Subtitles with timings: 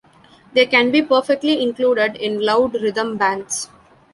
[0.53, 3.69] They can be perfectly included in loud rhythm bands.